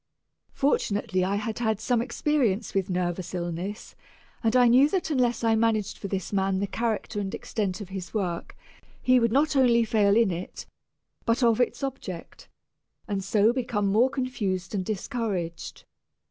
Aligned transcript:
Fortunately 0.55 1.23
I 1.23 1.35
had 1.35 1.59
had 1.59 1.79
some 1.79 2.01
experience 2.01 2.73
with 2.73 2.89
nervous 2.89 3.35
illness, 3.35 3.93
and 4.43 4.55
I 4.55 4.67
knew 4.67 4.89
that 4.89 5.11
unless 5.11 5.43
I 5.43 5.53
managed 5.53 5.99
for 5.99 6.07
this 6.07 6.33
man 6.33 6.57
the 6.59 6.65
character 6.65 7.19
and 7.19 7.31
extent 7.35 7.81
of 7.81 7.89
his 7.89 8.11
work, 8.11 8.57
he 8.99 9.19
would 9.19 9.31
not 9.31 9.55
only 9.55 9.85
fail 9.85 10.17
in 10.17 10.31
it, 10.31 10.65
but 11.23 11.43
of 11.43 11.61
its 11.61 11.83
object, 11.83 12.49
and 13.07 13.23
so 13.23 13.53
become 13.53 13.89
more 13.91 14.09
confused 14.09 14.73
and 14.73 14.83
discouraged. 14.83 15.85